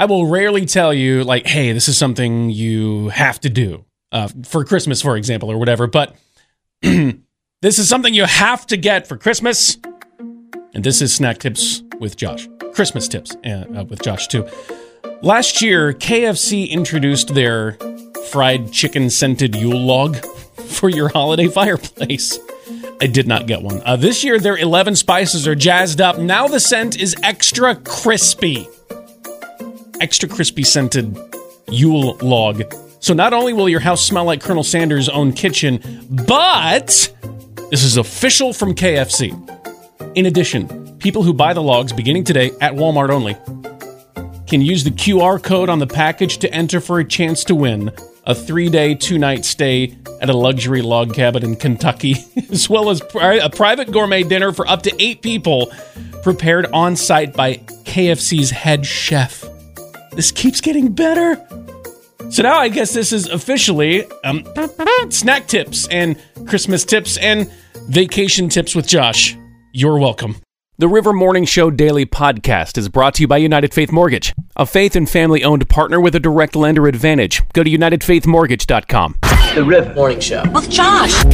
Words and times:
I 0.00 0.06
will 0.06 0.26
rarely 0.26 0.64
tell 0.64 0.94
you, 0.94 1.24
like, 1.24 1.46
hey, 1.46 1.72
this 1.72 1.86
is 1.86 1.98
something 1.98 2.48
you 2.48 3.10
have 3.10 3.38
to 3.40 3.50
do 3.50 3.84
uh, 4.12 4.28
for 4.46 4.64
Christmas, 4.64 5.02
for 5.02 5.14
example, 5.14 5.52
or 5.52 5.58
whatever. 5.58 5.86
But 5.86 6.16
this 6.80 7.78
is 7.78 7.86
something 7.86 8.14
you 8.14 8.24
have 8.24 8.66
to 8.68 8.78
get 8.78 9.06
for 9.06 9.18
Christmas. 9.18 9.76
And 10.72 10.82
this 10.82 11.02
is 11.02 11.12
Snack 11.12 11.36
Tips 11.36 11.82
with 11.98 12.16
Josh. 12.16 12.48
Christmas 12.72 13.08
tips 13.08 13.36
uh, 13.44 13.66
uh, 13.76 13.84
with 13.84 14.00
Josh, 14.00 14.26
too. 14.26 14.48
Last 15.20 15.60
year, 15.60 15.92
KFC 15.92 16.70
introduced 16.70 17.34
their 17.34 17.72
fried 18.30 18.72
chicken 18.72 19.10
scented 19.10 19.54
Yule 19.54 19.78
log 19.78 20.16
for 20.70 20.88
your 20.88 21.10
holiday 21.10 21.48
fireplace. 21.48 22.38
I 23.02 23.06
did 23.06 23.28
not 23.28 23.46
get 23.46 23.60
one. 23.60 23.82
Uh, 23.84 23.96
this 23.96 24.24
year, 24.24 24.38
their 24.38 24.56
11 24.56 24.96
spices 24.96 25.46
are 25.46 25.54
jazzed 25.54 26.00
up. 26.00 26.16
Now 26.16 26.48
the 26.48 26.58
scent 26.58 26.98
is 26.98 27.14
extra 27.22 27.74
crispy. 27.74 28.66
Extra 30.00 30.28
crispy 30.28 30.62
scented 30.62 31.16
Yule 31.68 32.16
log. 32.16 32.62
So 33.00 33.14
not 33.14 33.32
only 33.32 33.52
will 33.52 33.68
your 33.68 33.80
house 33.80 34.04
smell 34.04 34.24
like 34.24 34.40
Colonel 34.42 34.62
Sanders' 34.62 35.08
own 35.08 35.32
kitchen, 35.32 35.80
but 36.08 37.12
this 37.70 37.84
is 37.84 37.96
official 37.96 38.52
from 38.52 38.74
KFC. 38.74 39.32
In 40.16 40.26
addition, 40.26 40.98
people 40.98 41.22
who 41.22 41.32
buy 41.32 41.52
the 41.52 41.62
logs 41.62 41.92
beginning 41.92 42.24
today 42.24 42.50
at 42.60 42.74
Walmart 42.74 43.10
only 43.10 43.34
can 44.46 44.60
use 44.60 44.84
the 44.84 44.90
QR 44.90 45.42
code 45.42 45.68
on 45.68 45.78
the 45.78 45.86
package 45.86 46.38
to 46.38 46.52
enter 46.52 46.80
for 46.80 46.98
a 46.98 47.04
chance 47.04 47.44
to 47.44 47.54
win 47.54 47.92
a 48.24 48.34
three 48.34 48.68
day, 48.68 48.94
two 48.94 49.18
night 49.18 49.44
stay 49.44 49.96
at 50.20 50.28
a 50.28 50.36
luxury 50.36 50.82
log 50.82 51.14
cabin 51.14 51.44
in 51.44 51.56
Kentucky, 51.56 52.16
as 52.50 52.68
well 52.68 52.90
as 52.90 53.00
a 53.00 53.50
private 53.50 53.90
gourmet 53.92 54.22
dinner 54.22 54.52
for 54.52 54.66
up 54.66 54.82
to 54.82 55.02
eight 55.02 55.22
people 55.22 55.72
prepared 56.22 56.66
on 56.66 56.96
site 56.96 57.34
by 57.34 57.54
KFC's 57.54 58.50
head 58.50 58.84
chef. 58.84 59.49
This 60.12 60.32
keeps 60.32 60.60
getting 60.60 60.92
better. 60.92 61.36
So 62.30 62.42
now 62.42 62.58
I 62.58 62.68
guess 62.68 62.92
this 62.92 63.12
is 63.12 63.26
officially 63.28 64.04
um, 64.24 64.44
snack 65.10 65.46
tips 65.46 65.88
and 65.88 66.16
Christmas 66.46 66.84
tips 66.84 67.16
and 67.16 67.50
vacation 67.88 68.48
tips 68.48 68.74
with 68.74 68.86
Josh. 68.86 69.36
You're 69.72 69.98
welcome. 69.98 70.36
The 70.78 70.88
River 70.88 71.12
Morning 71.12 71.44
Show 71.44 71.70
Daily 71.70 72.06
Podcast 72.06 72.78
is 72.78 72.88
brought 72.88 73.14
to 73.14 73.22
you 73.22 73.28
by 73.28 73.36
United 73.36 73.74
Faith 73.74 73.92
Mortgage, 73.92 74.32
a 74.56 74.64
faith 74.64 74.96
and 74.96 75.08
family 75.08 75.44
owned 75.44 75.68
partner 75.68 76.00
with 76.00 76.14
a 76.14 76.20
direct 76.20 76.56
lender 76.56 76.86
advantage. 76.86 77.42
Go 77.52 77.62
to 77.62 77.70
UnitedFaithMortgage.com. 77.70 79.16
The 79.54 79.64
River 79.64 79.94
Morning 79.94 80.20
Show. 80.20 80.42
with 80.52 80.70
Josh. 80.70 81.24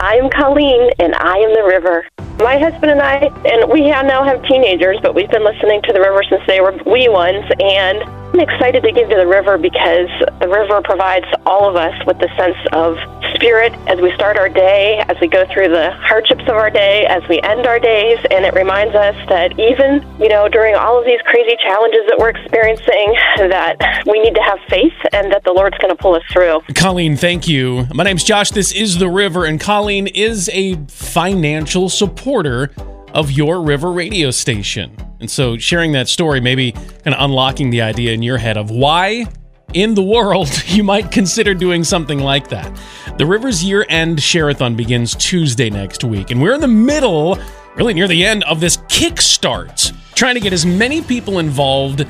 I 0.00 0.16
am 0.16 0.28
Colleen, 0.30 0.90
and 0.98 1.14
I 1.14 1.36
am 1.38 1.54
the 1.54 1.64
river. 1.66 2.04
My 2.38 2.58
husband 2.58 2.90
and 2.90 3.00
I, 3.00 3.30
and 3.46 3.70
we 3.70 3.88
have 3.88 4.06
now 4.06 4.24
have 4.24 4.42
teenagers, 4.44 4.98
but 5.02 5.14
we've 5.14 5.30
been 5.30 5.44
listening 5.44 5.80
to 5.82 5.92
the 5.92 6.00
river 6.00 6.22
since 6.28 6.42
they 6.46 6.60
were 6.60 6.74
wee 6.84 7.08
ones, 7.08 7.44
and 7.60 8.02
I'm 8.34 8.40
excited 8.40 8.82
to 8.82 8.90
give 8.90 9.08
to 9.10 9.14
the 9.14 9.28
river 9.28 9.56
because 9.56 10.08
the 10.40 10.48
river 10.48 10.82
provides 10.82 11.26
all 11.46 11.70
of 11.70 11.76
us 11.76 11.94
with 12.04 12.18
the 12.18 12.26
sense 12.36 12.56
of 12.72 12.98
spirit 13.36 13.72
as 13.86 14.00
we 14.00 14.12
start 14.14 14.36
our 14.36 14.48
day, 14.48 14.98
as 15.08 15.16
we 15.20 15.28
go 15.28 15.46
through 15.52 15.68
the 15.68 15.92
hardships 15.92 16.42
of 16.42 16.56
our 16.56 16.68
day, 16.68 17.06
as 17.06 17.22
we 17.28 17.40
end 17.42 17.64
our 17.64 17.78
days, 17.78 18.18
and 18.32 18.44
it 18.44 18.52
reminds 18.52 18.96
us 18.96 19.14
that 19.28 19.56
even, 19.56 20.04
you 20.18 20.28
know, 20.28 20.48
during 20.48 20.74
all 20.74 20.98
of 20.98 21.04
these 21.04 21.20
crazy 21.26 21.56
challenges 21.62 22.00
that 22.08 22.18
we're 22.18 22.30
experiencing, 22.30 23.14
that 23.36 24.02
we 24.04 24.20
need 24.20 24.34
to 24.34 24.42
have 24.42 24.58
faith 24.68 24.98
and 25.12 25.30
that 25.30 25.44
the 25.44 25.52
Lord's 25.52 25.78
going 25.78 25.94
to 25.94 26.02
pull 26.02 26.16
us 26.16 26.24
through. 26.32 26.60
Colleen, 26.74 27.16
thank 27.16 27.46
you. 27.46 27.86
My 27.94 28.02
name's 28.02 28.24
Josh. 28.24 28.50
This 28.50 28.72
is 28.72 28.98
The 28.98 29.08
River, 29.08 29.44
and 29.44 29.60
Colleen 29.60 30.08
is 30.08 30.50
a 30.52 30.74
financial 30.88 31.88
supporter 31.88 32.72
of 33.14 33.30
your 33.30 33.62
River 33.62 33.92
radio 33.92 34.30
station. 34.30 34.94
And 35.20 35.30
so 35.30 35.56
sharing 35.56 35.92
that 35.92 36.08
story, 36.08 36.40
maybe 36.40 36.72
kind 36.72 37.14
of 37.14 37.20
unlocking 37.20 37.70
the 37.70 37.80
idea 37.80 38.12
in 38.12 38.22
your 38.22 38.36
head 38.36 38.58
of 38.58 38.70
why 38.70 39.26
in 39.72 39.94
the 39.94 40.02
world 40.02 40.50
you 40.66 40.82
might 40.84 41.10
consider 41.10 41.54
doing 41.54 41.84
something 41.84 42.18
like 42.18 42.48
that. 42.48 42.78
The 43.16 43.24
River's 43.24 43.62
year 43.62 43.86
end 43.88 44.20
Share-a-thon 44.20 44.74
begins 44.74 45.14
Tuesday 45.14 45.70
next 45.70 46.04
week, 46.04 46.30
and 46.30 46.42
we're 46.42 46.54
in 46.54 46.60
the 46.60 46.68
middle, 46.68 47.38
really 47.76 47.94
near 47.94 48.08
the 48.08 48.24
end 48.24 48.42
of 48.44 48.60
this 48.60 48.76
kickstart, 48.88 49.94
trying 50.14 50.34
to 50.34 50.40
get 50.40 50.52
as 50.52 50.66
many 50.66 51.00
people 51.00 51.38
involved 51.38 52.00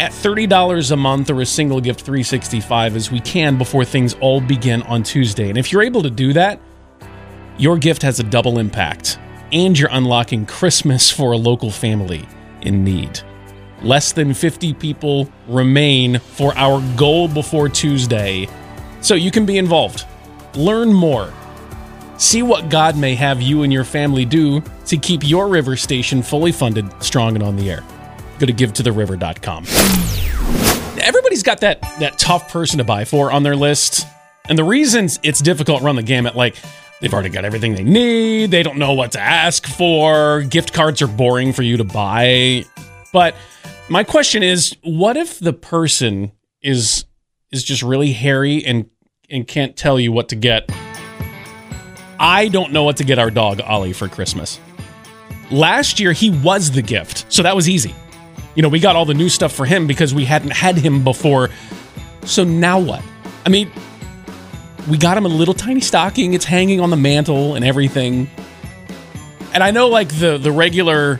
at 0.00 0.10
$30 0.10 0.90
a 0.90 0.96
month 0.96 1.30
or 1.30 1.42
a 1.42 1.46
single 1.46 1.80
gift 1.80 2.00
365 2.00 2.96
as 2.96 3.10
we 3.10 3.20
can 3.20 3.58
before 3.58 3.84
things 3.84 4.14
all 4.14 4.40
begin 4.40 4.82
on 4.82 5.02
Tuesday. 5.02 5.50
And 5.50 5.58
if 5.58 5.70
you're 5.70 5.82
able 5.82 6.02
to 6.02 6.10
do 6.10 6.32
that, 6.32 6.58
your 7.58 7.76
gift 7.76 8.02
has 8.02 8.18
a 8.18 8.24
double 8.24 8.58
impact 8.58 9.18
and 9.52 9.78
you're 9.78 9.90
unlocking 9.92 10.46
Christmas 10.46 11.10
for 11.10 11.32
a 11.32 11.36
local 11.36 11.70
family 11.70 12.26
in 12.62 12.84
need. 12.84 13.20
Less 13.82 14.12
than 14.12 14.32
50 14.32 14.74
people 14.74 15.28
remain 15.48 16.18
for 16.18 16.56
our 16.56 16.80
goal 16.96 17.28
before 17.28 17.68
Tuesday, 17.68 18.48
so 19.00 19.14
you 19.14 19.30
can 19.30 19.44
be 19.44 19.58
involved. 19.58 20.06
Learn 20.54 20.92
more. 20.92 21.32
See 22.16 22.42
what 22.42 22.70
God 22.70 22.96
may 22.96 23.14
have 23.16 23.42
you 23.42 23.64
and 23.64 23.72
your 23.72 23.84
family 23.84 24.24
do 24.24 24.62
to 24.86 24.96
keep 24.96 25.28
your 25.28 25.48
river 25.48 25.76
station 25.76 26.22
fully 26.22 26.52
funded, 26.52 26.90
strong, 27.02 27.34
and 27.34 27.42
on 27.42 27.56
the 27.56 27.70
air. 27.70 27.82
Go 28.38 28.46
to 28.46 28.52
givetotheriver.com. 28.52 29.64
Everybody's 31.00 31.42
got 31.42 31.60
that 31.60 31.80
that 31.98 32.18
tough 32.18 32.52
person 32.52 32.78
to 32.78 32.84
buy 32.84 33.04
for 33.04 33.32
on 33.32 33.42
their 33.42 33.56
list. 33.56 34.06
And 34.48 34.56
the 34.56 34.64
reasons 34.64 35.18
it's 35.22 35.40
difficult 35.40 35.82
run 35.82 35.96
the 35.96 36.02
gamut 36.02 36.36
like 36.36 36.56
they've 37.02 37.12
already 37.12 37.28
got 37.28 37.44
everything 37.44 37.74
they 37.74 37.82
need, 37.82 38.52
they 38.52 38.62
don't 38.62 38.78
know 38.78 38.92
what 38.92 39.12
to 39.12 39.20
ask 39.20 39.66
for, 39.66 40.42
gift 40.42 40.72
cards 40.72 41.02
are 41.02 41.08
boring 41.08 41.52
for 41.52 41.62
you 41.62 41.76
to 41.76 41.84
buy. 41.84 42.64
But 43.12 43.34
my 43.90 44.04
question 44.04 44.42
is, 44.42 44.74
what 44.82 45.18
if 45.18 45.38
the 45.38 45.52
person 45.52 46.32
is 46.62 47.04
is 47.50 47.64
just 47.64 47.82
really 47.82 48.12
hairy 48.12 48.64
and 48.64 48.88
and 49.28 49.46
can't 49.46 49.76
tell 49.76 50.00
you 50.00 50.12
what 50.12 50.30
to 50.30 50.36
get? 50.36 50.70
I 52.18 52.48
don't 52.48 52.72
know 52.72 52.84
what 52.84 52.96
to 52.98 53.04
get 53.04 53.18
our 53.18 53.30
dog 53.30 53.60
Ollie 53.60 53.92
for 53.92 54.08
Christmas. 54.08 54.60
Last 55.50 55.98
year 55.98 56.12
he 56.12 56.30
was 56.30 56.70
the 56.70 56.82
gift, 56.82 57.26
so 57.28 57.42
that 57.42 57.56
was 57.56 57.68
easy. 57.68 57.94
You 58.54 58.62
know, 58.62 58.68
we 58.68 58.78
got 58.78 58.94
all 58.94 59.04
the 59.04 59.14
new 59.14 59.28
stuff 59.28 59.52
for 59.52 59.66
him 59.66 59.86
because 59.88 60.14
we 60.14 60.24
hadn't 60.24 60.52
had 60.52 60.76
him 60.76 61.02
before. 61.02 61.50
So 62.24 62.44
now 62.44 62.78
what? 62.78 63.02
I 63.44 63.48
mean, 63.48 63.72
we 64.88 64.98
got 64.98 65.16
him 65.16 65.24
a 65.24 65.28
little 65.28 65.54
tiny 65.54 65.80
stocking. 65.80 66.34
It's 66.34 66.44
hanging 66.44 66.80
on 66.80 66.90
the 66.90 66.96
mantle 66.96 67.54
and 67.54 67.64
everything. 67.64 68.30
And 69.54 69.62
I 69.62 69.70
know, 69.70 69.88
like 69.88 70.08
the 70.18 70.38
the 70.38 70.52
regular 70.52 71.18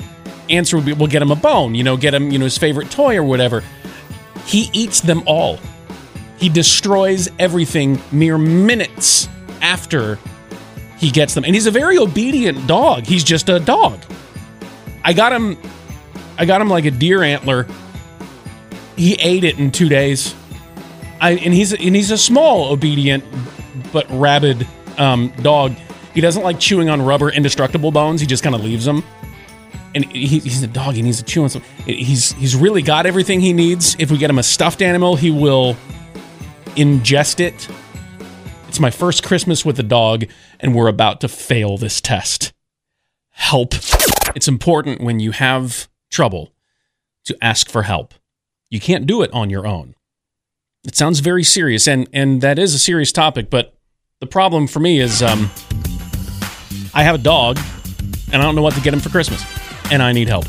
answer 0.51 0.77
would 0.77 0.87
be, 0.87 0.93
"We'll 0.93 1.09
get 1.09 1.23
him 1.23 1.31
a 1.31 1.37
bone." 1.37 1.75
You 1.75 1.85
know, 1.85 1.97
get 1.97 2.15
him, 2.15 2.31
you 2.31 2.39
know, 2.39 2.45
his 2.45 2.59
favorite 2.59 2.91
toy 2.91 3.17
or 3.17 3.23
whatever. 3.23 3.63
He 4.47 4.71
eats 4.73 5.01
them 5.01 5.23
all. 5.27 5.59
He 6.39 6.49
destroys 6.49 7.29
everything 7.39 8.01
mere 8.11 8.39
minutes 8.39 9.29
after 9.61 10.19
he 10.99 11.11
gets 11.11 11.35
them, 11.35 11.45
and 11.45 11.55
he's 11.55 11.67
a 11.67 11.71
very 11.71 11.99
obedient 11.99 12.67
dog. 12.67 13.05
He's 13.05 13.23
just 13.23 13.49
a 13.49 13.61
dog. 13.61 14.01
I 15.05 15.13
got 15.13 15.33
him. 15.33 15.59
I 16.39 16.45
got 16.45 16.61
him 16.61 16.69
like 16.69 16.85
a 16.85 16.91
deer 16.91 17.23
antler. 17.23 17.67
He 18.97 19.15
ate 19.15 19.45
it 19.45 19.59
in 19.59 19.71
two 19.71 19.89
days. 19.89 20.35
I, 21.23 21.33
and 21.35 21.55
he's 21.55 21.73
and 21.73 21.95
he's 21.95 22.11
a 22.11 22.19
small, 22.19 22.73
obedient 22.73 23.25
but 23.93 24.07
rabid 24.11 24.67
um, 24.99 25.33
dog. 25.41 25.73
He 26.13 26.21
doesn't 26.21 26.43
like 26.43 26.59
chewing 26.59 26.91
on 26.91 27.01
rubber, 27.01 27.31
indestructible 27.31 27.93
bones. 27.93 28.21
He 28.21 28.27
just 28.27 28.43
kind 28.43 28.55
of 28.55 28.63
leaves 28.63 28.85
them. 28.85 29.05
And 29.95 30.05
he, 30.07 30.41
he's 30.41 30.63
a 30.63 30.67
dog. 30.67 30.95
He 30.95 31.03
needs 31.03 31.19
to 31.19 31.25
chew 31.25 31.45
on 31.45 31.49
some. 31.49 31.63
He's 31.87 32.33
he's 32.33 32.57
really 32.57 32.83
got 32.83 33.07
everything 33.07 33.41
he 33.41 33.53
needs. 33.53 33.95
If 34.01 34.11
we 34.11 34.19
get 34.19 34.31
him 34.31 34.39
a 34.39 34.43
stuffed 34.43 34.83
animal, 34.83 35.15
he 35.15 35.31
will 35.31 35.77
ingest 36.77 37.39
it. 37.39 37.69
It's 38.67 38.81
my 38.81 38.91
first 38.91 39.23
Christmas 39.23 39.65
with 39.65 39.79
a 39.79 39.85
dog, 39.85 40.25
and 40.59 40.75
we're 40.75 40.89
about 40.89 41.21
to 41.21 41.29
fail 41.29 41.77
this 41.77 42.01
test. 42.01 42.53
Help. 43.31 43.75
It's 44.35 44.49
important 44.49 45.03
when 45.03 45.21
you 45.21 45.31
have 45.31 45.89
trouble 46.11 46.53
to 47.27 47.37
ask 47.41 47.69
for 47.69 47.83
help. 47.83 48.15
You 48.71 48.81
can't 48.81 49.07
do 49.07 49.23
it 49.23 49.33
on 49.33 49.51
your 49.51 49.67
own. 49.67 49.95
It 50.85 50.97
sounds 50.97 51.21
very 51.21 51.45
serious, 51.45 51.87
and 51.87 52.09
and 52.13 52.41
that 52.41 52.59
is 52.59 52.75
a 52.75 52.79
serious 52.79 53.13
topic. 53.13 53.51
But 53.51 53.73
the 54.21 54.27
problem 54.27 54.67
for 54.67 54.81
me 54.81 54.99
is, 54.99 55.23
um, 55.23 55.49
I 56.93 57.05
have 57.05 57.15
a 57.15 57.19
dog, 57.19 57.61
and 58.33 58.43
I 58.43 58.45
don't 58.45 58.57
know 58.57 58.63
what 58.63 58.75
to 58.75 58.81
get 58.81 58.93
him 58.93 58.99
for 58.99 59.09
Christmas, 59.09 59.45
and 59.93 60.03
I 60.03 60.11
need 60.13 60.27
help. 60.29 60.45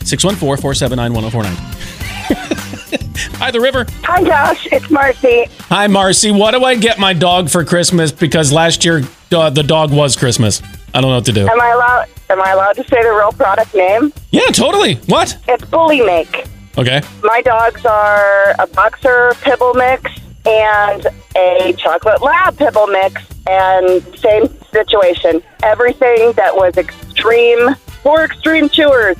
614-479-1049. 0.00 1.44
Hi, 3.38 3.50
the 3.52 3.60
river. 3.60 3.86
Hi, 4.02 4.24
Josh. 4.24 4.66
It's 4.72 4.90
Marcy. 4.90 5.44
Hi, 5.68 5.86
Marcy. 5.86 6.32
What 6.32 6.52
do 6.52 6.64
I 6.64 6.74
get 6.74 6.98
my 6.98 7.12
dog 7.12 7.50
for 7.50 7.62
Christmas? 7.64 8.10
Because 8.10 8.50
last 8.50 8.84
year 8.84 9.02
uh, 9.30 9.50
the 9.50 9.62
dog 9.62 9.92
was 9.92 10.16
Christmas. 10.16 10.60
I 10.92 11.00
don't 11.00 11.10
know 11.10 11.16
what 11.16 11.26
to 11.26 11.32
do. 11.32 11.46
Am 11.46 11.60
I 11.60 11.68
allowed? 11.68 12.06
Am 12.30 12.40
I 12.42 12.50
allowed 12.50 12.72
to 12.72 12.82
say 12.84 13.00
the 13.02 13.10
real 13.12 13.32
product 13.32 13.74
name? 13.74 14.12
Yeah, 14.32 14.46
totally. 14.46 14.94
What? 15.06 15.38
It's 15.46 15.64
Bullymake. 15.66 16.48
Okay. 16.78 17.00
My 17.24 17.42
dogs 17.42 17.84
are 17.84 18.54
a 18.58 18.66
boxer 18.68 19.32
pibble 19.42 19.74
mix 19.74 20.10
and 20.46 21.06
a 21.36 21.74
chocolate 21.76 22.22
lab 22.22 22.56
pibble 22.56 22.86
mix, 22.86 23.20
and 23.46 24.00
same 24.16 24.46
situation. 24.72 25.42
Everything 25.62 26.32
that 26.32 26.54
was 26.54 26.76
extreme 26.76 27.74
for 28.02 28.24
extreme 28.24 28.68
chewers. 28.68 29.16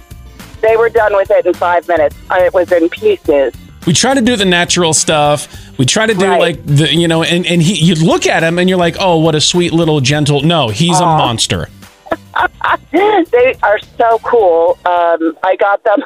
They 0.63 0.77
were 0.77 0.89
done 0.89 1.15
with 1.17 1.31
it 1.31 1.47
in 1.47 1.55
five 1.55 1.87
minutes. 1.89 2.17
Uh, 2.31 2.37
It 2.37 2.55
was 2.55 2.71
in 2.73 2.89
pieces. 2.89 3.53
We 3.87 3.93
try 3.93 4.15
to 4.15 4.21
do 4.21 4.37
the 4.37 4.45
natural 4.45 4.93
stuff. 4.95 5.49
We 5.79 5.85
try 5.87 6.07
to 6.07 6.15
do 6.15 6.27
Right. 6.27 6.41
like 6.41 6.67
the 6.67 6.95
you 6.95 7.09
know, 7.09 7.23
and 7.23 7.45
and 7.47 7.61
he 7.63 7.75
you 7.75 7.95
look 7.97 8.27
at 8.27 8.43
him 8.43 8.59
and 8.59 8.69
you're 8.69 8.79
like, 8.79 8.97
oh, 9.01 9.19
what 9.19 9.35
a 9.35 9.41
sweet 9.41 9.73
little 9.73 10.01
gentle. 10.01 10.43
No, 10.43 10.69
he's 10.69 11.01
a 11.01 11.05
monster. 11.07 11.69
They 12.93 13.55
are 13.63 13.79
so 13.97 14.19
cool. 14.23 14.79
Um, 14.85 15.37
I 15.43 15.57
got 15.57 15.83
them 15.85 16.03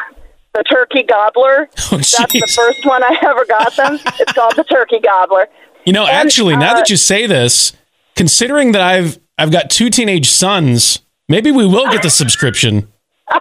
the 0.55 0.63
turkey 0.65 1.03
gobbler. 1.03 1.69
Oh, 1.93 1.97
That's 1.99 2.33
the 2.33 2.51
first 2.55 2.87
one 2.87 3.03
I 3.03 3.19
ever 3.23 3.45
got 3.45 3.77
them. 3.77 3.99
It's 4.19 4.33
called 4.33 4.55
the 4.57 4.65
turkey 4.65 4.99
gobbler. 4.99 5.47
You 5.85 5.93
know, 5.93 6.07
And, 6.07 6.13
actually, 6.27 6.57
now 6.57 6.73
uh, 6.73 6.77
that 6.77 6.89
you 6.91 6.97
say 6.97 7.27
this, 7.27 7.73
considering 8.17 8.73
that 8.73 8.81
I've 8.81 9.19
I've 9.37 9.51
got 9.51 9.69
two 9.71 9.91
teenage 9.91 10.31
sons, 10.31 11.01
maybe 11.29 11.51
we 11.51 11.67
will 11.67 11.91
get 11.91 12.03
the 12.03 12.09
subscription. 12.11 12.89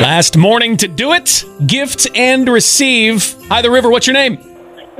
Last 0.00 0.36
morning 0.36 0.76
to 0.78 0.88
do 0.88 1.12
it, 1.12 1.44
gift 1.66 2.08
and 2.14 2.48
receive. 2.48 3.34
Hi, 3.48 3.62
the 3.62 3.70
river. 3.70 3.88
What's 3.90 4.06
your 4.06 4.14
name? 4.14 4.38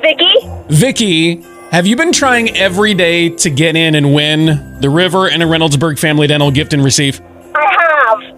Vicky? 0.00 0.32
Vicky. 0.68 1.42
Have 1.70 1.86
you 1.86 1.96
been 1.96 2.12
trying 2.12 2.56
every 2.56 2.94
day 2.94 3.30
to 3.30 3.50
get 3.50 3.76
in 3.76 3.94
and 3.94 4.14
win 4.14 4.78
the 4.80 4.88
River 4.88 5.28
and 5.28 5.42
a 5.42 5.46
Reynoldsburg 5.46 5.98
Family 5.98 6.26
Dental 6.26 6.50
gift 6.50 6.72
and 6.74 6.84
receive? 6.84 7.20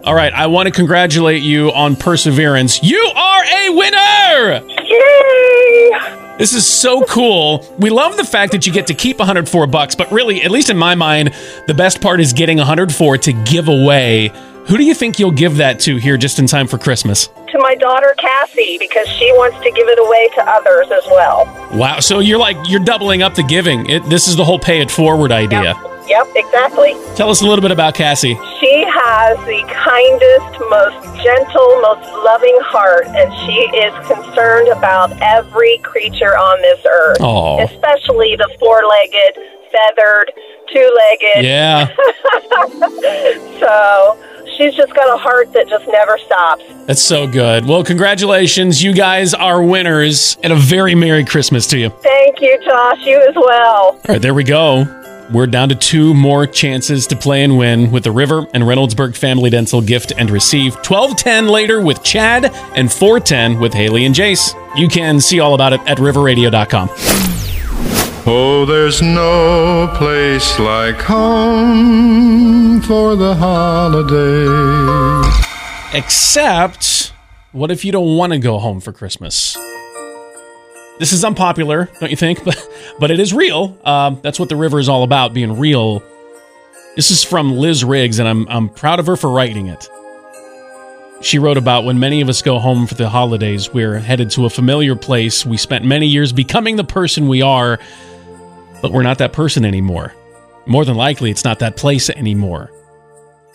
All 0.04 0.14
right, 0.14 0.32
I 0.32 0.46
want 0.46 0.66
to 0.66 0.72
congratulate 0.72 1.42
you 1.42 1.72
on 1.72 1.96
perseverance. 1.96 2.82
You 2.82 2.98
are 3.14 3.44
a 3.44 3.70
winner! 3.70 4.62
Yay! 4.84 6.36
This 6.38 6.52
is 6.52 6.64
so 6.64 7.02
cool. 7.04 7.66
We 7.78 7.90
love 7.90 8.16
the 8.16 8.24
fact 8.24 8.52
that 8.52 8.64
you 8.64 8.72
get 8.72 8.86
to 8.86 8.94
keep 8.94 9.18
104 9.18 9.66
bucks, 9.66 9.96
but 9.96 10.10
really, 10.12 10.42
at 10.42 10.52
least 10.52 10.70
in 10.70 10.78
my 10.78 10.94
mind, 10.94 11.34
the 11.66 11.74
best 11.74 12.00
part 12.00 12.20
is 12.20 12.32
getting 12.32 12.58
104 12.58 13.18
to 13.18 13.32
give 13.44 13.68
away. 13.68 14.30
Who 14.68 14.76
do 14.76 14.84
you 14.84 14.94
think 14.94 15.18
you'll 15.18 15.32
give 15.32 15.56
that 15.56 15.80
to 15.80 15.96
here 15.96 16.16
just 16.16 16.38
in 16.38 16.46
time 16.46 16.68
for 16.68 16.78
Christmas? 16.78 17.26
To 17.26 17.58
my 17.58 17.74
daughter 17.74 18.14
Cassie 18.18 18.76
because 18.78 19.08
she 19.08 19.32
wants 19.32 19.56
to 19.64 19.70
give 19.72 19.88
it 19.88 19.98
away 19.98 20.28
to 20.36 20.48
others 20.48 20.86
as 20.92 21.06
well. 21.06 21.46
Wow, 21.72 22.00
so 22.00 22.20
you're 22.20 22.38
like 22.38 22.56
you're 22.68 22.84
doubling 22.84 23.22
up 23.22 23.34
the 23.34 23.42
giving. 23.42 23.88
It, 23.88 24.04
this 24.04 24.28
is 24.28 24.36
the 24.36 24.44
whole 24.44 24.58
pay 24.58 24.80
it 24.80 24.90
forward 24.90 25.32
idea. 25.32 25.74
Yep, 25.74 25.97
exactly. 26.34 26.94
Tell 27.16 27.30
us 27.30 27.40
a 27.42 27.44
little 27.46 27.62
bit 27.62 27.70
about 27.70 27.94
Cassie. 27.94 28.34
She 28.60 28.84
has 28.86 29.36
the 29.46 29.62
kindest, 29.72 30.60
most 30.70 31.22
gentle, 31.22 31.80
most 31.80 32.06
loving 32.24 32.58
heart, 32.62 33.06
and 33.08 33.32
she 33.44 33.58
is 33.76 33.92
concerned 34.06 34.68
about 34.68 35.12
every 35.22 35.78
creature 35.78 36.36
on 36.36 36.60
this 36.62 36.80
earth, 36.88 37.20
Aw. 37.20 37.64
especially 37.64 38.36
the 38.36 38.48
four 38.58 38.82
legged, 38.86 39.38
feathered, 39.70 40.32
two 40.72 40.96
legged. 40.96 41.44
Yeah, 41.44 41.88
So 43.60 44.18
she's 44.56 44.74
just 44.74 44.94
got 44.94 45.12
a 45.12 45.16
heart 45.18 45.52
that 45.52 45.68
just 45.68 45.86
never 45.88 46.18
stops. 46.18 46.62
that's 46.86 47.02
so 47.02 47.26
good. 47.26 47.66
Well, 47.66 47.84
congratulations. 47.84 48.82
You 48.82 48.92
guys 48.94 49.34
are 49.34 49.62
winners, 49.62 50.38
and 50.42 50.52
a 50.52 50.56
very 50.56 50.94
Merry 50.94 51.24
Christmas 51.24 51.66
to 51.68 51.78
you. 51.78 51.90
Thank 51.90 52.40
you, 52.40 52.58
Josh. 52.64 52.98
You 53.04 53.20
as 53.28 53.34
well. 53.34 53.84
All 53.84 54.00
right, 54.08 54.22
there 54.22 54.34
we 54.34 54.44
go. 54.44 54.84
We're 55.30 55.46
down 55.46 55.68
to 55.68 55.74
two 55.74 56.14
more 56.14 56.46
chances 56.46 57.06
to 57.08 57.16
play 57.16 57.44
and 57.44 57.58
win 57.58 57.90
with 57.90 58.04
the 58.04 58.10
River 58.10 58.46
and 58.54 58.64
Reynoldsburg 58.64 59.14
Family 59.14 59.50
Dental 59.50 59.82
gift 59.82 60.10
and 60.16 60.30
receive 60.30 60.74
1210 60.76 61.48
later 61.48 61.82
with 61.82 62.02
Chad 62.02 62.46
and 62.74 62.90
410 62.90 63.60
with 63.60 63.74
Haley 63.74 64.06
and 64.06 64.14
Jace. 64.14 64.54
You 64.78 64.88
can 64.88 65.20
see 65.20 65.38
all 65.38 65.54
about 65.54 65.74
it 65.74 65.80
at 65.82 65.98
riverradio.com. 65.98 66.88
Oh, 68.26 68.64
there's 68.66 69.02
no 69.02 69.92
place 69.96 70.58
like 70.58 70.96
home 70.96 72.80
for 72.80 73.14
the 73.14 73.34
holiday. 73.34 74.48
Except, 75.92 77.12
what 77.52 77.70
if 77.70 77.84
you 77.84 77.92
don't 77.92 78.16
want 78.16 78.32
to 78.32 78.38
go 78.38 78.58
home 78.58 78.80
for 78.80 78.92
Christmas? 78.92 79.56
This 80.98 81.12
is 81.12 81.24
unpopular, 81.24 81.88
don't 82.00 82.10
you 82.10 82.16
think? 82.16 82.42
But 82.44 82.68
but 82.98 83.10
it 83.10 83.20
is 83.20 83.32
real. 83.32 83.78
Um, 83.84 84.18
that's 84.22 84.40
what 84.40 84.48
the 84.48 84.56
river 84.56 84.78
is 84.78 84.88
all 84.88 85.02
about, 85.04 85.32
being 85.32 85.58
real. 85.58 86.02
This 86.96 87.10
is 87.10 87.22
from 87.22 87.56
Liz 87.56 87.84
Riggs, 87.84 88.18
and 88.18 88.28
I'm 88.28 88.48
I'm 88.48 88.68
proud 88.68 88.98
of 88.98 89.06
her 89.06 89.16
for 89.16 89.30
writing 89.30 89.68
it. 89.68 89.88
She 91.20 91.38
wrote 91.38 91.56
about 91.56 91.84
when 91.84 91.98
many 91.98 92.20
of 92.20 92.28
us 92.28 92.42
go 92.42 92.58
home 92.58 92.86
for 92.86 92.94
the 92.94 93.08
holidays, 93.08 93.72
we're 93.72 93.98
headed 93.98 94.30
to 94.30 94.46
a 94.46 94.50
familiar 94.50 94.94
place. 94.94 95.44
We 95.44 95.56
spent 95.56 95.84
many 95.84 96.06
years 96.06 96.32
becoming 96.32 96.76
the 96.76 96.84
person 96.84 97.26
we 97.28 97.42
are, 97.42 97.78
but 98.80 98.92
we're 98.92 99.02
not 99.02 99.18
that 99.18 99.32
person 99.32 99.64
anymore. 99.64 100.14
More 100.66 100.84
than 100.84 100.96
likely, 100.96 101.30
it's 101.30 101.44
not 101.44 101.58
that 101.58 101.76
place 101.76 102.08
anymore. 102.10 102.70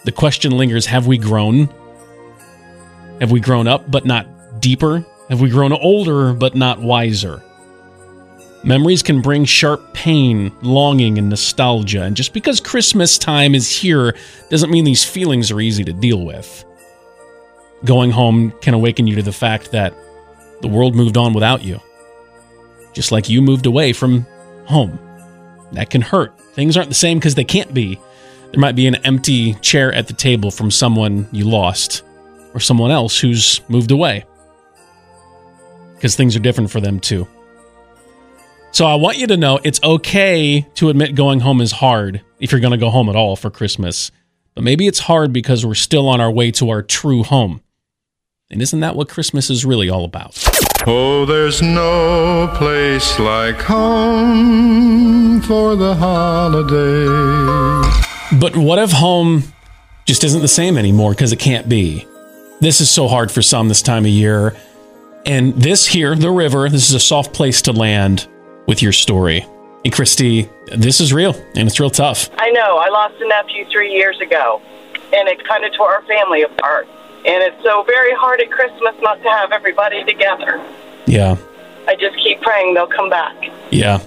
The 0.03 0.11
question 0.11 0.57
lingers 0.57 0.85
have 0.87 1.07
we 1.07 1.17
grown? 1.17 1.69
Have 3.21 3.31
we 3.31 3.39
grown 3.39 3.67
up 3.67 3.89
but 3.89 4.05
not 4.05 4.27
deeper? 4.59 5.05
Have 5.29 5.41
we 5.41 5.49
grown 5.49 5.71
older 5.71 6.33
but 6.33 6.55
not 6.55 6.81
wiser? 6.81 7.41
Memories 8.63 9.03
can 9.03 9.21
bring 9.21 9.45
sharp 9.45 9.93
pain, 9.93 10.51
longing, 10.61 11.17
and 11.17 11.29
nostalgia, 11.29 12.03
and 12.03 12.15
just 12.15 12.33
because 12.33 12.61
Christmas 12.61 13.17
time 13.17 13.55
is 13.55 13.69
here 13.69 14.15
doesn't 14.49 14.71
mean 14.71 14.85
these 14.85 15.03
feelings 15.03 15.51
are 15.51 15.59
easy 15.59 15.83
to 15.83 15.93
deal 15.93 16.25
with. 16.25 16.63
Going 17.83 18.11
home 18.11 18.53
can 18.61 18.73
awaken 18.73 19.05
you 19.05 19.15
to 19.17 19.21
the 19.21 19.33
fact 19.33 19.71
that 19.71 19.93
the 20.61 20.69
world 20.69 20.95
moved 20.95 21.17
on 21.17 21.33
without 21.33 21.61
you, 21.61 21.81
just 22.93 23.11
like 23.11 23.27
you 23.27 23.41
moved 23.41 23.65
away 23.65 23.91
from 23.91 24.25
home. 24.65 24.97
That 25.73 25.89
can 25.89 26.01
hurt. 26.01 26.37
Things 26.53 26.77
aren't 26.77 26.89
the 26.89 26.95
same 26.95 27.17
because 27.17 27.35
they 27.35 27.43
can't 27.43 27.73
be. 27.73 27.99
There 28.51 28.61
might 28.61 28.75
be 28.75 28.87
an 28.87 28.95
empty 29.03 29.55
chair 29.55 29.91
at 29.91 30.07
the 30.07 30.13
table 30.13 30.51
from 30.51 30.71
someone 30.71 31.27
you 31.31 31.45
lost 31.45 32.03
or 32.53 32.59
someone 32.59 32.91
else 32.91 33.19
who's 33.19 33.59
moved 33.67 33.91
away. 33.91 34.25
Because 36.03 36.17
things 36.17 36.35
are 36.35 36.39
different 36.39 36.69
for 36.69 36.81
them 36.81 36.99
too. 36.99 37.25
So 38.73 38.85
I 38.85 38.95
want 38.95 39.19
you 39.19 39.27
to 39.27 39.37
know 39.37 39.61
it's 39.63 39.81
okay 39.81 40.67
to 40.75 40.89
admit 40.89 41.15
going 41.15 41.39
home 41.39 41.61
is 41.61 41.71
hard 41.71 42.21
if 42.41 42.51
you're 42.51 42.59
going 42.59 42.71
to 42.71 42.77
go 42.77 42.89
home 42.89 43.07
at 43.07 43.15
all 43.15 43.37
for 43.37 43.49
Christmas. 43.49 44.11
But 44.53 44.65
maybe 44.65 44.85
it's 44.85 44.99
hard 44.99 45.31
because 45.31 45.65
we're 45.65 45.75
still 45.75 46.09
on 46.09 46.19
our 46.19 46.29
way 46.29 46.51
to 46.51 46.69
our 46.71 46.81
true 46.81 47.23
home. 47.23 47.61
And 48.51 48.61
isn't 48.61 48.81
that 48.81 48.97
what 48.97 49.07
Christmas 49.07 49.49
is 49.49 49.63
really 49.63 49.89
all 49.89 50.03
about? 50.03 50.37
Oh, 50.85 51.25
there's 51.25 51.61
no 51.61 52.53
place 52.57 53.17
like 53.17 53.61
home 53.61 55.39
for 55.39 55.77
the 55.77 55.95
holiday. 55.95 57.07
But 58.41 58.57
what 58.57 58.77
if 58.77 58.91
home 58.91 59.43
just 60.03 60.25
isn't 60.25 60.41
the 60.41 60.49
same 60.49 60.77
anymore 60.77 61.11
because 61.11 61.31
it 61.31 61.39
can't 61.39 61.69
be? 61.69 62.05
This 62.59 62.81
is 62.81 62.89
so 62.89 63.07
hard 63.07 63.31
for 63.31 63.41
some 63.41 63.69
this 63.69 63.81
time 63.81 64.03
of 64.03 64.11
year. 64.11 64.53
And 65.25 65.53
this 65.53 65.87
here, 65.87 66.15
the 66.15 66.31
river, 66.31 66.67
this 66.69 66.89
is 66.89 66.95
a 66.95 66.99
soft 66.99 67.33
place 67.33 67.61
to 67.63 67.71
land 67.71 68.27
with 68.67 68.81
your 68.81 68.91
story. 68.91 69.45
And 69.85 69.93
Christy, 69.93 70.49
this 70.67 70.99
is 70.99 71.13
real 71.13 71.33
and 71.55 71.67
it's 71.67 71.79
real 71.79 71.89
tough. 71.89 72.29
I 72.37 72.49
know. 72.51 72.77
I 72.77 72.89
lost 72.89 73.15
a 73.21 73.27
nephew 73.27 73.65
three 73.71 73.93
years 73.93 74.19
ago, 74.19 74.61
and 75.13 75.27
it 75.27 75.45
kind 75.47 75.63
of 75.63 75.73
tore 75.73 75.93
our 75.93 76.03
family 76.03 76.41
apart. 76.43 76.87
And 77.25 77.41
it's 77.41 77.63
so 77.63 77.83
very 77.83 78.13
hard 78.13 78.41
at 78.41 78.51
Christmas 78.51 78.95
not 79.01 79.21
to 79.23 79.29
have 79.29 79.53
everybody 79.53 80.03
together. 80.03 80.61
Yeah. 81.05 81.37
I 81.87 81.95
just 81.95 82.17
keep 82.17 82.41
praying 82.41 82.73
they'll 82.73 82.87
come 82.87 83.09
back. 83.09 83.35
Yeah. 83.71 84.03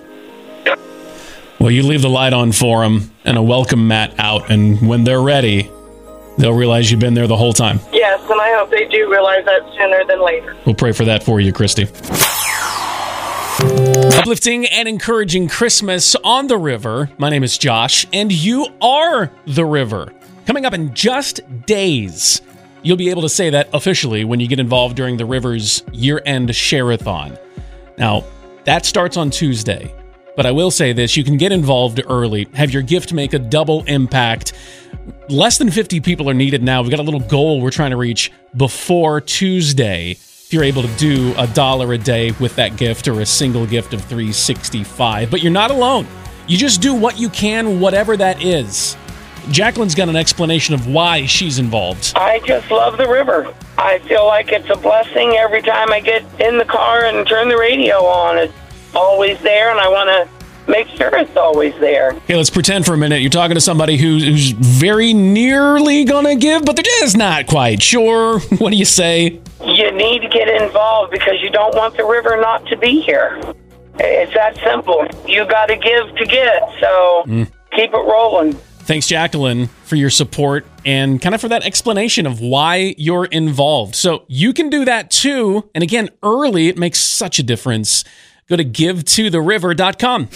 Well, 1.58 1.70
you 1.70 1.82
leave 1.82 2.02
the 2.02 2.10
light 2.10 2.34
on 2.34 2.52
for 2.52 2.82
them 2.82 3.10
and 3.24 3.38
a 3.38 3.42
welcome 3.42 3.88
mat 3.88 4.14
out. 4.18 4.50
And 4.50 4.86
when 4.86 5.04
they're 5.04 5.22
ready, 5.22 5.70
they'll 6.36 6.52
realize 6.52 6.90
you've 6.90 7.00
been 7.00 7.14
there 7.14 7.26
the 7.26 7.36
whole 7.36 7.52
time. 7.52 7.80
Yes, 7.92 8.20
and 8.30 8.40
I 8.40 8.56
hope 8.56 8.70
they 8.70 8.86
do 8.88 9.10
realize 9.10 9.44
that 9.44 9.62
sooner 9.76 10.04
than 10.04 10.24
later. 10.24 10.56
We'll 10.64 10.74
pray 10.74 10.92
for 10.92 11.04
that 11.04 11.22
for 11.22 11.40
you, 11.40 11.52
Christy. 11.52 11.88
Uplifting 14.18 14.66
and 14.66 14.86
encouraging 14.86 15.48
Christmas 15.48 16.14
on 16.16 16.46
the 16.46 16.58
river. 16.58 17.10
My 17.18 17.30
name 17.30 17.42
is 17.42 17.56
Josh, 17.56 18.06
and 18.12 18.30
you 18.30 18.66
are 18.80 19.30
the 19.46 19.64
river. 19.64 20.12
Coming 20.46 20.66
up 20.66 20.74
in 20.74 20.94
just 20.94 21.40
days, 21.66 22.42
you'll 22.82 22.96
be 22.96 23.10
able 23.10 23.22
to 23.22 23.28
say 23.28 23.50
that 23.50 23.68
officially 23.72 24.24
when 24.24 24.40
you 24.40 24.46
get 24.46 24.60
involved 24.60 24.96
during 24.96 25.16
the 25.16 25.24
river's 25.24 25.82
year 25.92 26.20
end 26.26 26.54
share-a-thon. 26.54 27.38
Now, 27.98 28.24
that 28.64 28.84
starts 28.84 29.16
on 29.16 29.30
Tuesday. 29.30 29.94
But 30.36 30.44
I 30.44 30.50
will 30.50 30.70
say 30.70 30.92
this 30.92 31.16
you 31.16 31.24
can 31.24 31.38
get 31.38 31.50
involved 31.50 32.00
early, 32.06 32.46
have 32.52 32.70
your 32.70 32.82
gift 32.82 33.14
make 33.14 33.32
a 33.32 33.38
double 33.38 33.84
impact. 33.84 34.52
Less 35.28 35.58
than 35.58 35.70
50 35.70 36.00
people 36.00 36.28
are 36.30 36.34
needed 36.34 36.62
now. 36.62 36.82
We've 36.82 36.90
got 36.90 37.00
a 37.00 37.04
little 37.04 37.20
goal 37.20 37.60
we're 37.60 37.70
trying 37.70 37.90
to 37.90 37.96
reach 37.96 38.32
before 38.56 39.20
Tuesday. 39.20 40.12
If 40.12 40.52
you're 40.52 40.64
able 40.64 40.82
to 40.82 40.96
do 40.96 41.34
a 41.36 41.46
dollar 41.48 41.92
a 41.92 41.98
day 41.98 42.30
with 42.32 42.54
that 42.56 42.76
gift 42.76 43.08
or 43.08 43.20
a 43.20 43.26
single 43.26 43.66
gift 43.66 43.92
of 43.92 44.00
365, 44.02 45.30
but 45.30 45.42
you're 45.42 45.52
not 45.52 45.70
alone. 45.70 46.06
You 46.46 46.56
just 46.56 46.80
do 46.80 46.94
what 46.94 47.18
you 47.18 47.28
can, 47.28 47.80
whatever 47.80 48.16
that 48.16 48.42
is. 48.42 48.96
Jacqueline's 49.50 49.94
got 49.94 50.08
an 50.08 50.16
explanation 50.16 50.74
of 50.74 50.86
why 50.86 51.26
she's 51.26 51.58
involved. 51.58 52.12
I 52.16 52.40
just 52.40 52.70
love 52.70 52.96
the 52.98 53.08
river. 53.08 53.52
I 53.78 53.98
feel 54.00 54.26
like 54.26 54.50
it's 54.52 54.68
a 54.70 54.76
blessing 54.76 55.34
every 55.36 55.62
time 55.62 55.92
I 55.92 56.00
get 56.00 56.22
in 56.40 56.58
the 56.58 56.64
car 56.64 57.04
and 57.04 57.26
turn 57.26 57.48
the 57.48 57.56
radio 57.56 58.04
on. 58.04 58.38
It's 58.38 58.52
always 58.94 59.40
there, 59.42 59.70
and 59.70 59.80
I 59.80 59.88
want 59.88 60.08
to 60.08 60.35
make 60.68 60.88
sure 60.88 61.14
it's 61.16 61.36
always 61.36 61.74
there. 61.80 62.12
Okay, 62.12 62.36
let's 62.36 62.50
pretend 62.50 62.86
for 62.86 62.94
a 62.94 62.98
minute 62.98 63.20
you're 63.20 63.30
talking 63.30 63.54
to 63.54 63.60
somebody 63.60 63.96
who's, 63.96 64.24
who's 64.24 64.50
very 64.50 65.12
nearly 65.14 66.04
gonna 66.04 66.36
give, 66.36 66.64
but 66.64 66.76
they're 66.76 66.84
just 67.00 67.16
not 67.16 67.46
quite 67.46 67.82
sure. 67.82 68.40
What 68.56 68.70
do 68.70 68.76
you 68.76 68.84
say? 68.84 69.40
You 69.64 69.92
need 69.92 70.22
to 70.22 70.28
get 70.28 70.48
involved 70.48 71.12
because 71.12 71.40
you 71.42 71.50
don't 71.50 71.74
want 71.74 71.96
the 71.96 72.04
river 72.04 72.36
not 72.40 72.66
to 72.68 72.76
be 72.76 73.00
here. 73.00 73.40
It's 73.98 74.34
that 74.34 74.56
simple. 74.56 75.06
You 75.26 75.46
got 75.46 75.66
to 75.66 75.76
give 75.76 76.14
to 76.16 76.26
get, 76.26 76.62
so 76.80 77.22
hmm. 77.26 77.42
keep 77.72 77.92
it 77.92 77.96
rolling. 77.96 78.54
Thanks, 78.86 79.08
Jacqueline, 79.08 79.66
for 79.84 79.96
your 79.96 80.10
support 80.10 80.64
and 80.84 81.20
kind 81.20 81.34
of 81.34 81.40
for 81.40 81.48
that 81.48 81.64
explanation 81.64 82.24
of 82.24 82.40
why 82.40 82.94
you're 82.96 83.24
involved. 83.24 83.96
So 83.96 84.24
you 84.28 84.52
can 84.52 84.70
do 84.70 84.84
that 84.84 85.10
too. 85.10 85.68
And 85.74 85.82
again, 85.82 86.08
early, 86.22 86.68
it 86.68 86.78
makes 86.78 87.00
such 87.00 87.40
a 87.40 87.42
difference. 87.42 88.04
Go 88.48 88.54
to 88.54 88.64
givetotheriver.com. 88.64 90.28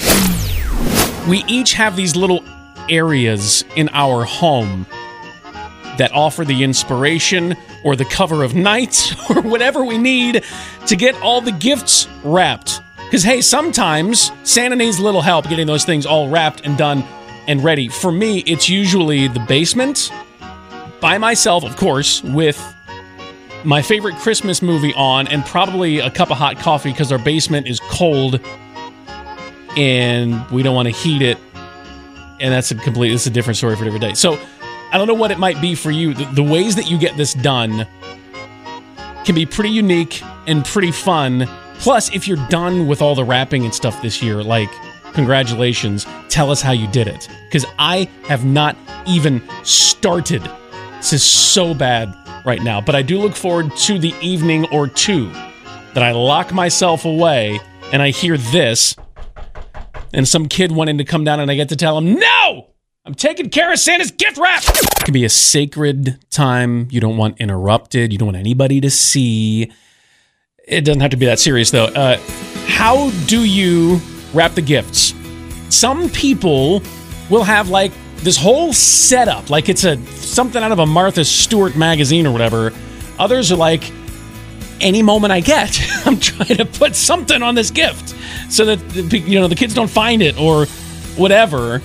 We 1.30 1.44
each 1.46 1.74
have 1.74 1.94
these 1.94 2.16
little 2.16 2.42
areas 2.88 3.64
in 3.76 3.88
our 3.92 4.24
home 4.24 4.84
that 5.96 6.10
offer 6.12 6.44
the 6.44 6.64
inspiration 6.64 7.56
or 7.84 7.94
the 7.94 8.04
cover 8.04 8.42
of 8.42 8.56
night 8.56 9.14
or 9.30 9.42
whatever 9.42 9.84
we 9.84 9.96
need 9.96 10.42
to 10.88 10.96
get 10.96 11.14
all 11.22 11.40
the 11.40 11.52
gifts 11.52 12.08
wrapped. 12.24 12.80
Because, 13.04 13.22
hey, 13.22 13.40
sometimes 13.42 14.32
Santa 14.42 14.74
needs 14.74 14.98
a 14.98 15.04
little 15.04 15.22
help 15.22 15.48
getting 15.48 15.68
those 15.68 15.84
things 15.84 16.04
all 16.04 16.28
wrapped 16.28 16.66
and 16.66 16.76
done 16.76 17.04
and 17.46 17.62
ready. 17.62 17.86
For 17.86 18.10
me, 18.10 18.40
it's 18.40 18.68
usually 18.68 19.28
the 19.28 19.40
basement 19.40 20.10
by 21.00 21.16
myself, 21.18 21.62
of 21.62 21.76
course, 21.76 22.24
with 22.24 22.58
my 23.64 23.82
favorite 23.82 24.16
Christmas 24.16 24.62
movie 24.62 24.94
on 24.94 25.28
and 25.28 25.44
probably 25.44 25.98
a 25.98 26.10
cup 26.10 26.30
of 26.30 26.38
hot 26.38 26.58
coffee 26.58 26.90
because 26.90 27.12
our 27.12 27.18
basement 27.18 27.66
is 27.66 27.80
cold 27.80 28.40
and 29.76 30.48
we 30.50 30.62
don't 30.62 30.74
want 30.74 30.86
to 30.86 30.94
heat 30.94 31.22
it. 31.22 31.38
And 32.40 32.52
that's 32.52 32.70
a 32.70 32.74
complete, 32.74 33.12
it's 33.12 33.26
a 33.26 33.30
different 33.30 33.58
story 33.58 33.76
for 33.76 33.84
different 33.84 34.02
day. 34.02 34.14
So 34.14 34.38
I 34.92 34.98
don't 34.98 35.06
know 35.06 35.14
what 35.14 35.30
it 35.30 35.38
might 35.38 35.60
be 35.60 35.74
for 35.74 35.90
you. 35.90 36.14
The, 36.14 36.24
the 36.26 36.42
ways 36.42 36.76
that 36.76 36.90
you 36.90 36.98
get 36.98 37.16
this 37.16 37.34
done 37.34 37.86
can 39.24 39.34
be 39.34 39.44
pretty 39.44 39.70
unique 39.70 40.22
and 40.46 40.64
pretty 40.64 40.90
fun. 40.90 41.46
Plus, 41.74 42.14
if 42.14 42.26
you're 42.26 42.44
done 42.48 42.86
with 42.86 43.02
all 43.02 43.14
the 43.14 43.24
wrapping 43.24 43.64
and 43.64 43.74
stuff 43.74 44.00
this 44.02 44.22
year, 44.22 44.42
like, 44.42 44.70
congratulations, 45.12 46.06
tell 46.28 46.50
us 46.50 46.62
how 46.62 46.72
you 46.72 46.86
did 46.88 47.08
it. 47.08 47.28
Because 47.44 47.66
I 47.78 48.08
have 48.24 48.44
not 48.44 48.76
even 49.06 49.42
started. 49.64 50.42
This 50.96 51.12
is 51.12 51.22
so 51.22 51.74
bad 51.74 52.14
right 52.44 52.62
now. 52.62 52.80
But 52.80 52.94
I 52.94 53.02
do 53.02 53.18
look 53.18 53.36
forward 53.36 53.76
to 53.78 53.98
the 53.98 54.14
evening 54.20 54.66
or 54.72 54.86
two 54.86 55.30
that 55.94 56.02
I 56.02 56.12
lock 56.12 56.52
myself 56.52 57.04
away 57.04 57.60
and 57.92 58.02
I 58.02 58.10
hear 58.10 58.36
this 58.36 58.94
and 60.12 60.26
some 60.26 60.48
kid 60.48 60.72
wanting 60.72 60.98
to 60.98 61.04
come 61.04 61.24
down 61.24 61.40
and 61.40 61.50
I 61.50 61.54
get 61.54 61.68
to 61.70 61.76
tell 61.76 61.98
him, 61.98 62.14
no! 62.14 62.68
I'm 63.04 63.14
taking 63.14 63.48
care 63.48 63.72
of 63.72 63.78
Santa's 63.78 64.10
gift 64.10 64.36
wrap. 64.36 64.62
It 64.62 65.04
can 65.04 65.14
be 65.14 65.24
a 65.24 65.30
sacred 65.30 66.18
time. 66.30 66.88
You 66.90 67.00
don't 67.00 67.16
want 67.16 67.40
interrupted. 67.40 68.12
You 68.12 68.18
don't 68.18 68.26
want 68.26 68.36
anybody 68.36 68.80
to 68.82 68.90
see. 68.90 69.72
It 70.68 70.82
doesn't 70.82 71.00
have 71.00 71.10
to 71.12 71.16
be 71.16 71.26
that 71.26 71.38
serious, 71.38 71.70
though. 71.70 71.86
Uh, 71.86 72.18
how 72.66 73.10
do 73.26 73.44
you 73.44 74.00
wrap 74.34 74.54
the 74.54 74.62
gifts? 74.62 75.14
Some 75.70 76.10
people 76.10 76.82
will 77.30 77.42
have 77.42 77.70
like 77.70 77.92
this 78.22 78.36
whole 78.36 78.72
setup, 78.72 79.50
like 79.50 79.68
it's 79.68 79.84
a 79.84 79.96
something 80.16 80.62
out 80.62 80.72
of 80.72 80.78
a 80.78 80.86
Martha 80.86 81.24
Stewart 81.24 81.76
magazine 81.76 82.26
or 82.26 82.32
whatever. 82.32 82.72
Others 83.18 83.52
are 83.52 83.56
like, 83.56 83.90
any 84.80 85.02
moment 85.02 85.32
I 85.32 85.40
get, 85.40 85.78
I'm 86.06 86.18
trying 86.18 86.56
to 86.56 86.64
put 86.64 86.96
something 86.96 87.42
on 87.42 87.54
this 87.54 87.70
gift 87.70 88.14
so 88.50 88.64
that 88.64 88.76
the, 88.90 89.18
you 89.18 89.38
know 89.40 89.48
the 89.48 89.54
kids 89.54 89.74
don't 89.74 89.90
find 89.90 90.22
it 90.22 90.38
or 90.38 90.66
whatever. 91.16 91.82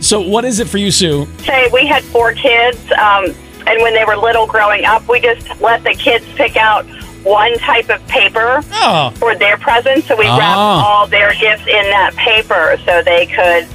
So, 0.00 0.20
what 0.20 0.44
is 0.46 0.60
it 0.60 0.68
for 0.68 0.78
you, 0.78 0.90
Sue? 0.90 1.26
Say 1.44 1.68
we 1.72 1.86
had 1.86 2.02
four 2.04 2.32
kids, 2.32 2.78
um, 2.92 3.26
and 3.66 3.82
when 3.82 3.92
they 3.94 4.04
were 4.06 4.16
little 4.16 4.46
growing 4.46 4.84
up, 4.86 5.06
we 5.08 5.20
just 5.20 5.46
let 5.60 5.84
the 5.84 5.92
kids 5.94 6.24
pick 6.36 6.56
out 6.56 6.86
one 7.22 7.52
type 7.58 7.90
of 7.90 8.06
paper 8.08 8.62
Oh, 8.72 9.10
for 9.16 9.34
their 9.34 9.58
presents. 9.58 10.06
So 10.08 10.16
we 10.16 10.24
wrapped 10.24 10.40
Ah. 10.40 10.86
all 11.00 11.06
their 11.06 11.34
gifts 11.34 11.66
in 11.66 11.82
that 11.90 12.14
paper 12.16 12.78
so 12.86 13.02
they 13.02 13.26
could 13.26 13.68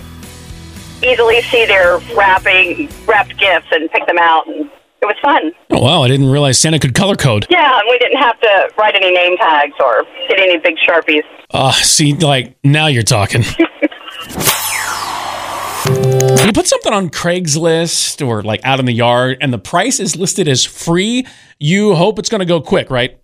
easily 1.05 1.41
see 1.43 1.65
their 1.65 1.99
wrapping 2.15 2.89
wrapped 3.05 3.37
gifts 3.37 3.67
and 3.71 3.89
pick 3.91 4.05
them 4.07 4.17
out. 4.19 4.47
And 4.47 4.69
it 5.01 5.05
was 5.05 5.15
fun. 5.21 5.51
oh 5.71 5.79
wow! 5.79 6.01
I 6.03 6.07
didn't 6.07 6.29
realize 6.29 6.59
Santa 6.59 6.79
could 6.79 6.95
color 6.95 7.15
code. 7.15 7.45
Yeah, 7.49 7.79
and 7.79 7.87
we 7.89 7.97
didn't 7.99 8.17
have 8.17 8.39
to 8.39 8.69
write 8.77 8.95
any 8.95 9.11
name 9.11 9.37
tags 9.37 9.73
or 9.79 10.03
get 10.27 10.39
any 10.39 10.57
big 10.57 10.77
sharpies. 10.77 11.23
Ah, 11.53 11.71
see, 11.71 12.13
like 12.13 12.57
now 12.63 12.87
you're 12.87 13.03
talking. 13.03 13.43
you 16.43 16.51
put 16.53 16.65
something 16.65 16.93
on 16.93 17.09
Craigslist 17.09 18.25
or 18.25 18.41
like 18.41 18.61
out 18.63 18.79
in 18.79 18.85
the 18.85 18.93
yard, 18.93 19.37
and 19.41 19.53
the 19.53 19.59
price 19.59 19.99
is 19.99 20.15
listed 20.15 20.47
as 20.47 20.65
free. 20.65 21.27
You 21.59 21.93
hope 21.95 22.17
it's 22.17 22.29
going 22.29 22.39
to 22.39 22.45
go 22.45 22.59
quick, 22.59 22.89
right? 22.89 23.19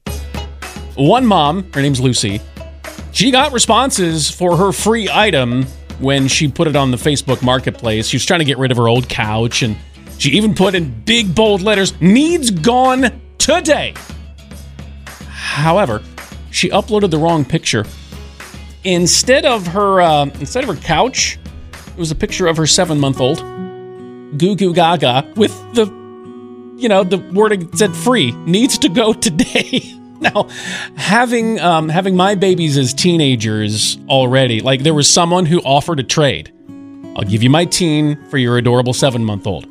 One 0.95 1.25
mom, 1.25 1.71
her 1.73 1.81
name's 1.81 1.99
Lucy, 1.99 2.41
she 3.11 3.31
got 3.31 3.51
responses 3.53 4.29
for 4.29 4.55
her 4.57 4.71
free 4.71 5.09
item 5.11 5.65
when 6.01 6.27
she 6.27 6.47
put 6.47 6.67
it 6.67 6.75
on 6.75 6.91
the 6.91 6.97
Facebook 6.97 7.41
marketplace. 7.41 8.07
She 8.07 8.17
was 8.17 8.25
trying 8.25 8.39
to 8.39 8.45
get 8.45 8.57
rid 8.57 8.71
of 8.71 8.77
her 8.77 8.87
old 8.87 9.07
couch, 9.07 9.61
and 9.63 9.77
she 10.17 10.31
even 10.31 10.53
put 10.55 10.75
in 10.75 11.03
big 11.03 11.33
bold 11.33 11.61
letters 11.61 11.99
needs 12.01 12.51
gone 12.51 13.21
today. 13.37 13.93
However, 15.05 16.01
she 16.51 16.69
uploaded 16.69 17.11
the 17.11 17.17
wrong 17.17 17.45
picture 17.45 17.85
instead 18.83 19.45
of 19.45 19.67
her 19.67 20.01
uh, 20.01 20.25
instead 20.39 20.63
of 20.63 20.75
her 20.75 20.81
couch, 20.81 21.37
it 21.73 21.97
was 21.97 22.11
a 22.11 22.15
picture 22.15 22.47
of 22.47 22.57
her 22.57 22.67
seven 22.67 22.99
month 22.99 23.19
old 23.19 23.39
Goo 24.37 24.55
Goo 24.55 24.73
Gaga 24.73 25.33
with 25.35 25.51
the 25.73 25.85
you 26.77 26.89
know 26.89 27.03
the 27.03 27.17
wording 27.33 27.73
said 27.75 27.95
free 27.95 28.31
needs 28.45 28.77
to 28.79 28.89
go 28.89 29.13
today. 29.13 29.97
now, 30.33 30.47
having 30.95 31.59
um, 31.59 31.89
having 31.89 32.15
my 32.15 32.35
babies 32.35 32.77
as 32.77 32.93
teenagers 32.93 33.97
already, 34.07 34.61
like 34.61 34.83
there 34.83 34.93
was 34.93 35.09
someone 35.09 35.45
who 35.45 35.59
offered 35.61 35.99
a 35.99 36.03
trade. 36.03 36.53
I'll 37.15 37.23
give 37.23 37.43
you 37.43 37.49
my 37.49 37.65
teen 37.65 38.23
for 38.29 38.37
your 38.37 38.57
adorable 38.57 38.93
seven 38.93 39.25
month 39.25 39.47
old. 39.47 39.65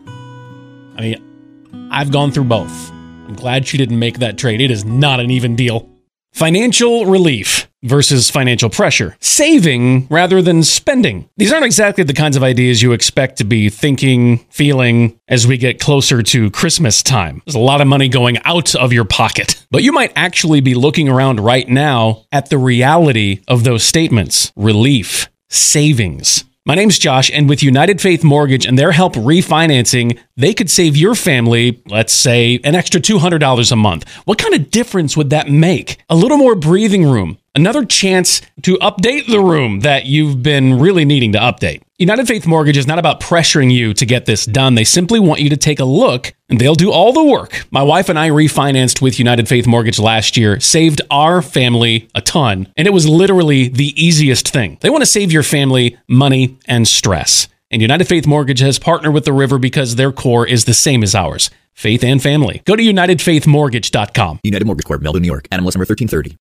I 0.97 1.01
mean, 1.01 1.89
I've 1.91 2.13
gone 2.13 2.33
through 2.33 2.45
both. 2.45 2.91
I'm 2.91 3.35
glad 3.35 3.67
she 3.67 3.79
didn't 3.79 3.99
make 3.99 4.19
that 4.19 4.39
trade. 4.39 4.61
It 4.61 4.71
is 4.71 4.85
not 4.85 5.21
an 5.21 5.31
even 5.31 5.57
deal. 5.57 5.90
Financial 6.33 7.07
relief 7.07 7.69
versus 7.83 8.31
financial 8.31 8.71
pressure. 8.71 9.17
Saving 9.21 10.07
rather 10.09 10.43
than 10.43 10.63
spending. 10.63 11.29
These 11.37 11.53
aren't 11.53 11.65
exactly 11.65 12.05
the 12.05 12.13
kinds 12.13 12.37
of 12.37 12.43
ideas 12.43 12.83
you 12.83 12.93
expect 12.93 13.39
to 13.39 13.45
be 13.45 13.69
thinking, 13.69 14.39
feeling 14.51 15.19
as 15.29 15.47
we 15.47 15.57
get 15.57 15.81
closer 15.81 16.23
to 16.23 16.51
Christmas 16.51 17.03
time. 17.03 17.43
There's 17.47 17.55
a 17.55 17.59
lot 17.59 17.81
of 17.81 17.87
money 17.87 18.09
going 18.09 18.39
out 18.45 18.75
of 18.75 18.93
your 18.93 19.05
pocket. 19.05 19.65
But 19.71 19.83
you 19.83 19.93
might 19.93 20.13
actually 20.17 20.61
be 20.61 20.75
looking 20.75 21.09
around 21.09 21.41
right 21.41 21.69
now 21.69 22.25
at 22.33 22.51
the 22.51 22.59
reality 22.59 23.41
of 23.49 23.65
those 23.65 23.83
statements 23.83 24.53
relief, 24.57 25.29
savings. 25.49 26.45
My 26.67 26.75
name's 26.75 26.99
Josh, 26.99 27.31
and 27.33 27.49
with 27.49 27.63
United 27.63 28.03
Faith 28.03 28.23
Mortgage 28.23 28.67
and 28.67 28.79
their 28.79 28.93
help 28.93 29.15
refinancing, 29.15 30.19
they 30.37 30.53
could 30.53 30.69
save 30.69 30.95
your 30.95 31.15
family, 31.15 31.83
let's 31.87 32.13
say, 32.13 32.61
an 32.65 32.75
extra 32.75 33.01
$200 33.01 33.73
a 33.73 33.77
month. 33.77 34.07
What 34.27 34.37
kind 34.37 34.53
of 34.53 34.71
difference 34.71 35.17
would 35.17 35.31
that 35.31 35.49
make? 35.49 36.05
A 36.11 36.15
little 36.15 36.37
more 36.37 36.55
breathing 36.55 37.07
room, 37.07 37.39
another 37.55 37.85
chance 37.85 38.41
to 38.63 38.77
update 38.77 39.27
the 39.27 39.41
room 39.41 39.81
that 39.81 40.07
you've 40.07 40.43
been 40.43 40.79
really 40.79 41.05
needing 41.05 41.33
to 41.33 41.39
update. 41.39 41.83
United 41.99 42.27
Faith 42.27 42.47
Mortgage 42.47 42.77
is 42.77 42.87
not 42.87 42.99
about 42.99 43.21
pressuring 43.21 43.71
you 43.71 43.93
to 43.95 44.07
get 44.07 44.25
this 44.25 44.47
done. 44.47 44.75
They 44.75 44.85
simply 44.85 45.21
want 45.21 45.41
you 45.41 45.51
to 45.51 45.57
take 45.57 45.81
a 45.81 45.85
look 45.85 46.33
and 46.49 46.59
they'll 46.59 46.75
do 46.75 46.91
all 46.91 47.13
the 47.13 47.25
work. 47.25 47.67
My 47.71 47.83
wife 47.83 48.09
and 48.09 48.19
I 48.19 48.31
refinanced 48.31 49.03
with 49.03 49.19
United 49.19 49.49
Faith 49.49 49.67
Mortgage 49.67 49.99
last 49.99 50.37
year, 50.37 50.59
saved 50.61 51.03
our 51.11 51.43
family 51.43 52.09
a 52.15 52.21
ton, 52.21 52.73
and 52.77 52.87
it 52.87 52.93
was 52.93 53.09
literally 53.09 53.69
the 53.69 53.93
easiest 54.03 54.49
thing. 54.49 54.79
They 54.81 54.91
want 54.91 55.03
to 55.03 55.07
save 55.07 55.33
your 55.33 55.43
family 55.43 55.99
money 56.09 56.59
and 56.67 56.89
stress. 56.89 57.49
And 57.71 57.83
United 57.83 58.09
Faith 58.09 58.27
Mortgage 58.27 58.61
has 58.61 58.79
partnered 58.79 59.15
with 59.15 59.25
the 59.25 59.33
river 59.33 59.59
because 59.59 59.97
their 59.97 60.11
core 60.11 60.47
is 60.47 60.65
the 60.65 60.75
same 60.75 61.03
as 61.03 61.15
ours 61.15 61.51
faith 61.73 62.05
and 62.05 62.23
family. 62.23 62.61
Go 62.67 62.77
to 62.77 62.83
UnitedFaithMortgage.com. 62.83 64.41
United 64.43 64.67
Mortgage 64.67 64.85
Corp, 64.85 65.01
Melville, 65.01 65.23
New 65.23 65.27
York. 65.27 65.49
NMLS 65.49 65.75
number 65.75 65.87
1330. 65.87 66.37